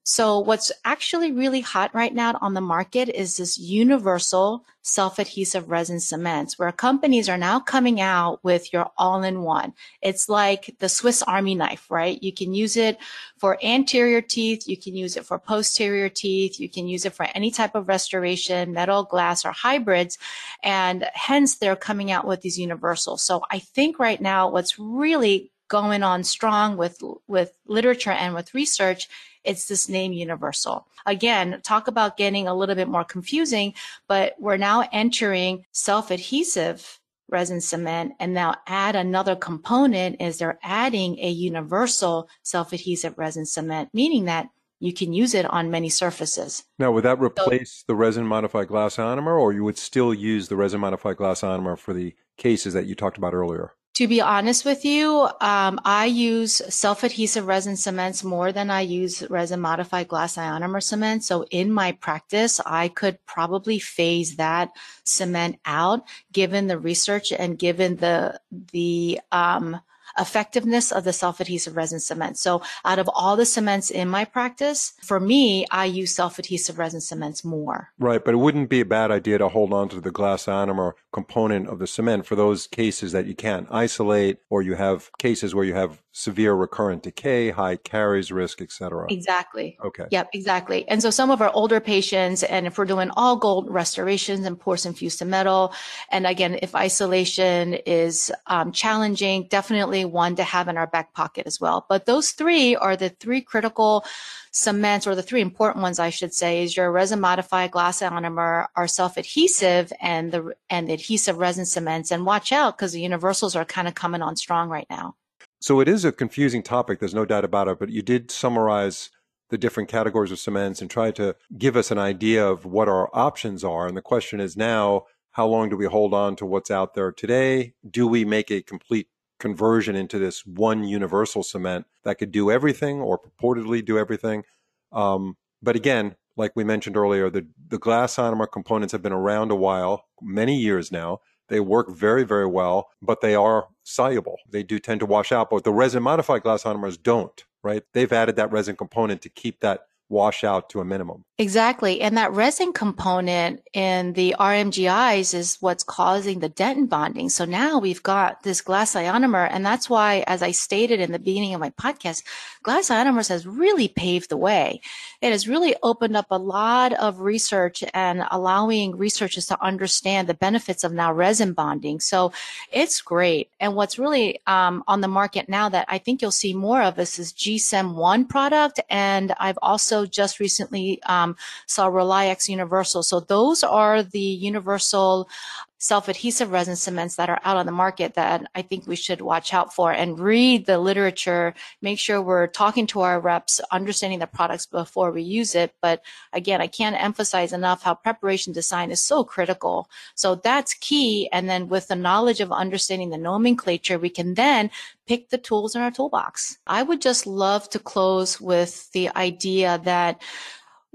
So 0.06 0.38
what's 0.38 0.70
actually 0.84 1.32
really 1.32 1.62
hot 1.62 1.94
right 1.94 2.14
now 2.14 2.38
on 2.42 2.52
the 2.52 2.60
market 2.60 3.08
is 3.08 3.38
this 3.38 3.58
universal 3.58 4.66
self-adhesive 4.82 5.70
resin 5.70 5.98
cements 5.98 6.58
where 6.58 6.70
companies 6.70 7.26
are 7.26 7.38
now 7.38 7.58
coming 7.58 8.02
out 8.02 8.38
with 8.44 8.70
your 8.70 8.90
all-in-one. 8.98 9.72
It's 10.02 10.28
like 10.28 10.76
the 10.78 10.90
Swiss 10.90 11.22
army 11.22 11.54
knife, 11.54 11.90
right? 11.90 12.22
You 12.22 12.34
can 12.34 12.52
use 12.52 12.76
it 12.76 12.98
for 13.38 13.58
anterior 13.64 14.20
teeth. 14.20 14.68
You 14.68 14.76
can 14.76 14.94
use 14.94 15.16
it 15.16 15.24
for 15.24 15.38
posterior 15.38 16.10
teeth. 16.10 16.60
You 16.60 16.68
can 16.68 16.86
use 16.86 17.06
it 17.06 17.14
for 17.14 17.26
any 17.34 17.50
type 17.50 17.74
of 17.74 17.88
restoration, 17.88 18.74
metal, 18.74 19.04
glass, 19.04 19.46
or 19.46 19.52
hybrids. 19.52 20.18
And 20.62 21.08
hence 21.14 21.56
they're 21.56 21.76
coming 21.76 22.10
out 22.10 22.26
with 22.26 22.42
these 22.42 22.58
universals. 22.58 23.22
So 23.22 23.42
I 23.50 23.60
think 23.60 23.98
right 23.98 24.20
now 24.20 24.50
what's 24.50 24.78
really 24.78 25.50
going 25.68 26.02
on 26.02 26.24
strong 26.24 26.76
with, 26.76 27.02
with 27.26 27.56
literature 27.66 28.10
and 28.10 28.34
with 28.34 28.54
research 28.54 29.08
it's 29.44 29.68
this 29.68 29.88
name 29.88 30.12
universal. 30.12 30.86
Again, 31.06 31.60
talk 31.62 31.86
about 31.86 32.16
getting 32.16 32.48
a 32.48 32.54
little 32.54 32.74
bit 32.74 32.88
more 32.88 33.04
confusing, 33.04 33.74
but 34.08 34.34
we're 34.40 34.56
now 34.56 34.88
entering 34.90 35.66
self-adhesive 35.72 36.98
resin 37.28 37.60
cement 37.60 38.12
and 38.20 38.34
now 38.34 38.54
add 38.66 38.96
another 38.96 39.36
component 39.36 40.20
is 40.20 40.38
they're 40.38 40.58
adding 40.62 41.18
a 41.18 41.28
universal 41.28 42.28
self-adhesive 42.42 43.16
resin 43.18 43.46
cement, 43.46 43.88
meaning 43.92 44.24
that 44.26 44.48
you 44.80 44.92
can 44.92 45.12
use 45.12 45.34
it 45.34 45.46
on 45.46 45.70
many 45.70 45.88
surfaces. 45.88 46.64
Now, 46.78 46.92
would 46.92 47.04
that 47.04 47.20
replace 47.20 47.72
so, 47.72 47.84
the 47.88 47.94
resin 47.94 48.26
modified 48.26 48.68
glass 48.68 48.96
ionomer, 48.96 49.40
or 49.40 49.52
you 49.52 49.64
would 49.64 49.78
still 49.78 50.12
use 50.12 50.48
the 50.48 50.56
resin 50.56 50.80
modified 50.80 51.16
glass 51.16 51.40
ionomer 51.40 51.78
for 51.78 51.94
the 51.94 52.14
cases 52.36 52.74
that 52.74 52.86
you 52.86 52.94
talked 52.94 53.16
about 53.16 53.34
earlier? 53.34 53.72
To 53.94 54.08
be 54.08 54.20
honest 54.20 54.64
with 54.64 54.84
you, 54.84 55.28
um, 55.40 55.78
I 55.84 56.06
use 56.06 56.60
self-adhesive 56.68 57.46
resin 57.46 57.76
cements 57.76 58.24
more 58.24 58.50
than 58.50 58.68
I 58.68 58.80
use 58.80 59.22
resin 59.30 59.60
modified 59.60 60.08
glass 60.08 60.34
ionomer 60.34 60.82
cement. 60.82 61.22
So 61.22 61.44
in 61.44 61.70
my 61.70 61.92
practice, 61.92 62.60
I 62.66 62.88
could 62.88 63.24
probably 63.24 63.78
phase 63.78 64.34
that 64.34 64.70
cement 65.04 65.60
out 65.64 66.08
given 66.32 66.66
the 66.66 66.76
research 66.76 67.30
and 67.30 67.56
given 67.56 67.94
the, 67.94 68.40
the, 68.72 69.20
um, 69.30 69.80
effectiveness 70.18 70.92
of 70.92 71.04
the 71.04 71.12
self-adhesive 71.12 71.76
resin 71.76 72.00
cement. 72.00 72.38
So 72.38 72.62
out 72.84 72.98
of 72.98 73.08
all 73.14 73.36
the 73.36 73.46
cements 73.46 73.90
in 73.90 74.08
my 74.08 74.24
practice, 74.24 74.92
for 75.02 75.20
me, 75.20 75.66
I 75.70 75.86
use 75.86 76.14
self-adhesive 76.14 76.78
resin 76.78 77.00
cements 77.00 77.44
more. 77.44 77.90
Right, 77.98 78.24
but 78.24 78.34
it 78.34 78.38
wouldn't 78.38 78.70
be 78.70 78.80
a 78.80 78.84
bad 78.84 79.10
idea 79.10 79.38
to 79.38 79.48
hold 79.48 79.72
on 79.72 79.88
to 79.90 80.00
the 80.00 80.10
glass 80.10 80.46
ionomer 80.46 80.92
component 81.12 81.68
of 81.68 81.78
the 81.78 81.86
cement 81.86 82.26
for 82.26 82.36
those 82.36 82.66
cases 82.66 83.12
that 83.12 83.26
you 83.26 83.34
can't 83.34 83.68
isolate 83.70 84.38
or 84.50 84.62
you 84.62 84.74
have 84.74 85.10
cases 85.18 85.54
where 85.54 85.64
you 85.64 85.74
have 85.74 86.02
severe 86.12 86.54
recurrent 86.54 87.02
decay, 87.02 87.50
high 87.50 87.76
caries 87.76 88.30
risk, 88.30 88.62
etc. 88.62 89.06
Exactly. 89.10 89.76
Okay. 89.84 90.04
Yep, 90.10 90.30
exactly. 90.32 90.88
And 90.88 91.02
so 91.02 91.10
some 91.10 91.30
of 91.30 91.42
our 91.42 91.50
older 91.52 91.80
patients, 91.80 92.44
and 92.44 92.66
if 92.66 92.78
we're 92.78 92.84
doing 92.84 93.10
all 93.16 93.36
gold 93.36 93.68
restorations 93.68 94.46
and 94.46 94.58
porcelain 94.58 94.94
fused 94.94 95.18
to 95.18 95.24
metal, 95.24 95.74
and 96.10 96.26
again, 96.26 96.58
if 96.62 96.74
isolation 96.74 97.74
is 97.74 98.30
um, 98.46 98.70
challenging, 98.70 99.48
definitely 99.48 100.03
one 100.04 100.36
to 100.36 100.44
have 100.44 100.68
in 100.68 100.76
our 100.76 100.86
back 100.86 101.14
pocket 101.14 101.46
as 101.46 101.60
well. 101.60 101.86
But 101.88 102.06
those 102.06 102.30
three 102.32 102.76
are 102.76 102.96
the 102.96 103.08
three 103.08 103.40
critical 103.40 104.04
cements, 104.50 105.06
or 105.06 105.14
the 105.14 105.22
three 105.22 105.40
important 105.40 105.82
ones, 105.82 105.98
I 105.98 106.10
should 106.10 106.32
say, 106.32 106.62
is 106.62 106.76
your 106.76 106.92
resin 106.92 107.20
modified 107.20 107.70
glass 107.70 108.00
ionomer, 108.00 108.66
our 108.76 108.86
self 108.86 109.16
adhesive, 109.16 109.92
and 110.00 110.32
the 110.32 110.52
and 110.70 110.88
the 110.88 110.94
adhesive 110.94 111.38
resin 111.38 111.66
cements. 111.66 112.10
And 112.10 112.26
watch 112.26 112.52
out 112.52 112.76
because 112.76 112.92
the 112.92 113.00
universals 113.00 113.56
are 113.56 113.64
kind 113.64 113.88
of 113.88 113.94
coming 113.94 114.22
on 114.22 114.36
strong 114.36 114.68
right 114.68 114.86
now. 114.90 115.16
So 115.60 115.80
it 115.80 115.88
is 115.88 116.04
a 116.04 116.12
confusing 116.12 116.62
topic, 116.62 117.00
there's 117.00 117.14
no 117.14 117.24
doubt 117.24 117.44
about 117.44 117.68
it, 117.68 117.78
but 117.78 117.88
you 117.88 118.02
did 118.02 118.30
summarize 118.30 119.08
the 119.48 119.56
different 119.56 119.88
categories 119.88 120.30
of 120.30 120.38
cements 120.38 120.82
and 120.82 120.90
try 120.90 121.10
to 121.12 121.36
give 121.56 121.74
us 121.74 121.90
an 121.90 121.98
idea 121.98 122.46
of 122.46 122.66
what 122.66 122.88
our 122.88 123.08
options 123.14 123.64
are. 123.64 123.86
And 123.86 123.96
the 123.96 124.02
question 124.02 124.40
is 124.40 124.58
now, 124.58 125.04
how 125.30 125.46
long 125.46 125.70
do 125.70 125.76
we 125.76 125.86
hold 125.86 126.12
on 126.12 126.36
to 126.36 126.44
what's 126.44 126.70
out 126.70 126.92
there 126.94 127.12
today? 127.12 127.72
Do 127.88 128.06
we 128.06 128.24
make 128.24 128.50
a 128.50 128.62
complete 128.62 129.08
conversion 129.44 129.94
into 129.94 130.18
this 130.18 130.46
one 130.46 130.84
universal 130.84 131.42
cement 131.42 131.84
that 132.02 132.16
could 132.16 132.32
do 132.32 132.50
everything 132.50 133.00
or 133.00 133.18
purportedly 133.18 133.84
do 133.84 133.98
everything? 133.98 134.42
Um, 134.90 135.36
but 135.62 135.76
again, 135.76 136.16
like 136.34 136.52
we 136.56 136.64
mentioned 136.64 136.96
earlier, 136.96 137.28
the, 137.28 137.46
the 137.68 137.78
glass 137.78 138.16
ionomer 138.16 138.50
components 138.50 138.92
have 138.92 139.02
been 139.02 139.12
around 139.12 139.50
a 139.50 139.54
while, 139.54 140.06
many 140.22 140.56
years 140.56 140.90
now. 140.90 141.20
They 141.48 141.60
work 141.60 141.90
very, 141.90 142.24
very 142.24 142.46
well, 142.46 142.88
but 143.02 143.20
they 143.20 143.34
are 143.34 143.68
soluble. 143.82 144.38
They 144.48 144.62
do 144.62 144.78
tend 144.78 145.00
to 145.00 145.06
wash 145.06 145.30
out, 145.30 145.50
but 145.50 145.62
the 145.62 145.72
resin 145.72 146.02
modified 146.02 146.42
glass 146.42 146.62
ionomers 146.62 147.00
don't, 147.00 147.44
right? 147.62 147.82
They've 147.92 148.12
added 148.12 148.36
that 148.36 148.50
resin 148.50 148.76
component 148.76 149.20
to 149.22 149.28
keep 149.28 149.60
that 149.60 149.80
wash 150.08 150.44
out 150.44 150.68
to 150.70 150.80
a 150.80 150.84
minimum. 150.84 151.24
Exactly. 151.36 152.00
And 152.00 152.16
that 152.16 152.30
resin 152.30 152.72
component 152.72 153.60
in 153.72 154.12
the 154.12 154.36
RMGIs 154.38 155.34
is 155.34 155.56
what's 155.60 155.82
causing 155.82 156.38
the 156.38 156.48
dentin 156.48 156.88
bonding. 156.88 157.28
So 157.28 157.44
now 157.44 157.80
we've 157.80 158.02
got 158.04 158.44
this 158.44 158.60
glass 158.60 158.94
ionomer. 158.94 159.48
And 159.50 159.66
that's 159.66 159.90
why, 159.90 160.22
as 160.28 160.42
I 160.42 160.52
stated 160.52 161.00
in 161.00 161.10
the 161.10 161.18
beginning 161.18 161.52
of 161.52 161.60
my 161.60 161.70
podcast, 161.70 162.22
glass 162.62 162.88
ionomers 162.88 163.28
has 163.30 163.48
really 163.48 163.88
paved 163.88 164.30
the 164.30 164.36
way. 164.36 164.80
It 165.20 165.32
has 165.32 165.48
really 165.48 165.74
opened 165.82 166.16
up 166.16 166.26
a 166.30 166.38
lot 166.38 166.92
of 166.92 167.18
research 167.18 167.82
and 167.92 168.24
allowing 168.30 168.96
researchers 168.96 169.46
to 169.46 169.60
understand 169.60 170.28
the 170.28 170.34
benefits 170.34 170.84
of 170.84 170.92
now 170.92 171.12
resin 171.12 171.52
bonding. 171.52 171.98
So 171.98 172.32
it's 172.70 173.00
great. 173.00 173.50
And 173.58 173.74
what's 173.74 173.98
really 173.98 174.38
um, 174.46 174.84
on 174.86 175.00
the 175.00 175.08
market 175.08 175.48
now 175.48 175.68
that 175.70 175.86
I 175.88 175.98
think 175.98 176.22
you'll 176.22 176.30
see 176.30 176.54
more 176.54 176.82
of 176.82 176.94
this 176.94 177.18
is 177.18 177.32
G-CEM 177.32 177.96
1 177.96 178.26
product. 178.26 178.78
And 178.88 179.34
I've 179.40 179.58
also 179.62 179.93
just 180.02 180.40
recently 180.40 181.00
um, 181.04 181.36
saw 181.66 181.88
RelyX 181.88 182.48
Universal. 182.48 183.04
So 183.04 183.20
those 183.20 183.62
are 183.62 184.02
the 184.02 184.18
universal 184.18 185.28
self-adhesive 185.78 186.50
resin 186.50 186.76
cements 186.76 187.16
that 187.16 187.28
are 187.28 187.40
out 187.44 187.56
on 187.56 187.66
the 187.66 187.72
market 187.72 188.14
that 188.14 188.46
I 188.54 188.62
think 188.62 188.86
we 188.86 188.96
should 188.96 189.20
watch 189.20 189.52
out 189.52 189.74
for 189.74 189.92
and 189.92 190.18
read 190.18 190.66
the 190.66 190.78
literature, 190.78 191.54
make 191.82 191.98
sure 191.98 192.22
we're 192.22 192.46
talking 192.46 192.86
to 192.88 193.00
our 193.00 193.20
reps, 193.20 193.60
understanding 193.70 194.18
the 194.18 194.26
products 194.26 194.66
before 194.66 195.10
we 195.10 195.22
use 195.22 195.54
it. 195.54 195.74
But 195.82 196.02
again, 196.32 196.60
I 196.60 196.68
can't 196.68 197.00
emphasize 197.00 197.52
enough 197.52 197.82
how 197.82 197.94
preparation 197.94 198.52
design 198.52 198.90
is 198.90 199.02
so 199.02 199.24
critical. 199.24 199.90
So 200.14 200.36
that's 200.36 200.74
key. 200.74 201.28
And 201.32 201.48
then 201.48 201.68
with 201.68 201.88
the 201.88 201.96
knowledge 201.96 202.40
of 202.40 202.52
understanding 202.52 203.10
the 203.10 203.18
nomenclature, 203.18 203.98
we 203.98 204.10
can 204.10 204.34
then 204.34 204.70
pick 205.06 205.28
the 205.28 205.38
tools 205.38 205.74
in 205.74 205.82
our 205.82 205.90
toolbox. 205.90 206.58
I 206.66 206.82
would 206.82 207.02
just 207.02 207.26
love 207.26 207.68
to 207.70 207.78
close 207.78 208.40
with 208.40 208.90
the 208.92 209.10
idea 209.16 209.80
that 209.84 210.22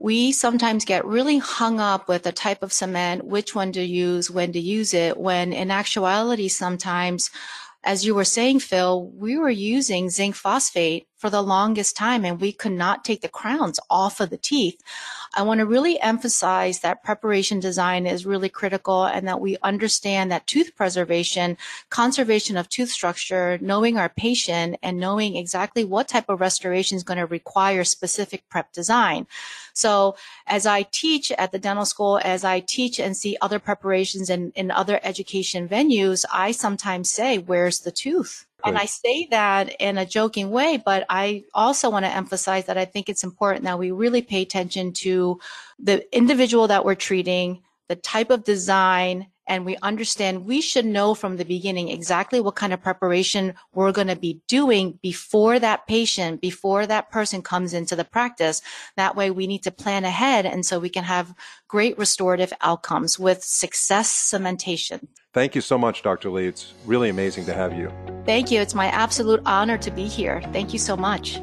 we 0.02 0.32
sometimes 0.32 0.86
get 0.86 1.06
really 1.06 1.40
hung 1.40 1.80
up 1.80 2.08
with 2.08 2.24
the 2.24 2.32
type 2.32 2.64
of 2.64 2.72
cement, 2.72 3.26
which 3.26 3.54
one 3.54 3.74
to 3.74 3.84
use, 3.84 4.32
when 4.32 4.54
to 4.54 4.60
use 4.60 4.94
it, 4.94 5.18
when 5.18 5.52
in 5.52 5.70
actuality, 5.70 6.48
sometimes, 6.48 7.30
as 7.84 8.06
you 8.06 8.16
were 8.16 8.26
saying, 8.26 8.60
Phil, 8.60 9.10
we 9.14 9.38
were 9.38 9.50
using 9.50 10.10
zinc 10.10 10.36
phosphate 10.36 11.08
for 11.20 11.30
the 11.30 11.44
longest 11.44 11.98
time 11.98 12.24
and 12.24 12.40
we 12.40 12.54
could 12.54 12.72
not 12.72 13.04
take 13.04 13.22
the 13.22 13.28
crowns 13.28 13.78
off 13.90 14.22
of 14.22 14.30
the 14.30 14.38
teeth. 14.38 14.82
I 15.36 15.44
want 15.44 15.60
to 15.60 15.66
really 15.66 16.00
emphasize 16.00 16.80
that 16.80 17.04
preparation 17.04 17.60
design 17.60 18.08
is 18.08 18.26
really 18.26 18.48
critical 18.48 19.04
and 19.04 19.28
that 19.28 19.42
we 19.42 19.58
understand 19.62 20.32
that 20.32 20.48
tooth 20.48 20.76
preservation, 20.78 21.58
conservation 21.90 22.56
of 22.56 22.70
tooth 22.70 22.90
structure, 22.90 23.60
knowing 23.62 23.98
our 23.98 24.08
patient 24.08 24.78
and 24.82 24.98
knowing 24.98 25.36
exactly 25.36 25.84
what 25.84 26.08
type 26.08 26.30
of 26.30 26.40
restoration 26.40 26.96
is 26.96 27.04
going 27.04 27.20
to 27.20 27.26
require 27.26 27.84
specific 27.84 28.48
prep 28.50 28.72
design. 28.72 29.28
So 29.74 30.16
as 30.48 30.66
I 30.66 30.84
teach 30.84 31.32
at 31.34 31.52
the 31.52 31.60
dental 31.60 31.86
school, 31.86 32.20
as 32.24 32.46
I 32.46 32.62
teach 32.62 32.98
and 32.98 33.16
see 33.16 33.36
other 33.42 33.60
preparations 33.60 34.30
and 34.30 34.54
in 34.56 34.72
other 34.72 35.02
education 35.04 35.68
venues, 35.68 36.24
I 36.34 36.52
sometimes 36.52 37.12
say, 37.12 37.38
where's 37.38 37.82
the 37.82 37.92
tooth? 37.92 38.46
And 38.66 38.78
I 38.78 38.86
say 38.86 39.28
that 39.32 39.76
in 39.80 39.98
a 39.98 40.06
joking 40.06 40.52
way, 40.52 40.82
but 40.84 41.06
I 41.10 41.46
also 41.54 41.90
want 41.90 42.06
to 42.06 42.12
emphasize 42.12 42.66
that 42.66 42.78
I 42.78 42.86
think 42.86 43.10
it's 43.10 43.24
important 43.24 43.66
that 43.66 43.80
we 43.80 43.92
really 43.92 44.22
pay 44.22 44.42
attention 44.42 44.94
to 44.94 45.40
the 45.80 46.16
individual 46.16 46.68
that 46.68 46.84
we're 46.84 46.96
treating, 46.96 47.64
the 47.88 47.96
type 47.96 48.30
of 48.30 48.44
design, 48.44 49.28
and 49.50 49.66
we 49.66 49.76
understand 49.82 50.46
we 50.46 50.62
should 50.62 50.86
know 50.86 51.14
from 51.14 51.36
the 51.36 51.44
beginning 51.44 51.90
exactly 51.90 52.40
what 52.40 52.56
kind 52.56 52.72
of 52.72 52.82
preparation 52.82 53.56
we're 53.74 53.92
going 53.92 54.08
to 54.08 54.16
be 54.16 54.40
doing 54.48 54.98
before 55.02 55.60
that 55.60 55.88
patient, 55.88 56.40
before 56.40 56.86
that 56.86 57.10
person 57.12 57.42
comes 57.42 57.74
into 57.74 57.96
the 57.96 58.06
practice. 58.06 58.62
That 58.96 59.16
way 59.16 59.32
we 59.32 59.48
need 59.48 59.64
to 59.64 59.72
plan 59.72 60.06
ahead 60.06 60.46
and 60.46 60.66
so 60.66 60.80
we 60.80 60.90
can 60.90 61.04
have 61.04 61.34
great 61.68 61.98
restorative 61.98 62.54
outcomes 62.62 63.20
with 63.20 63.44
success 63.44 64.10
cementation. 64.12 65.08
Thank 65.34 65.56
you 65.56 65.62
so 65.62 65.78
much, 65.78 66.04
Dr. 66.04 66.30
Lee. 66.30 66.48
It's 66.48 66.74
really 66.86 67.10
amazing 67.10 67.46
to 67.46 67.54
have 67.54 67.78
you. 67.78 67.92
Thank 68.26 68.52
you. 68.52 68.62
It's 68.62 68.76
my 68.76 68.88
absolute 68.88 69.42
honor 69.46 69.78
to 69.80 69.92
be 69.92 70.06
here. 70.06 70.42
Thank 70.52 70.74
you 70.74 70.80
so 70.80 70.96
much. 70.96 71.40